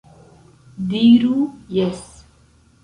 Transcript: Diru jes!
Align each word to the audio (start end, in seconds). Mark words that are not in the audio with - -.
Diru 0.87 1.37
jes! 1.77 2.03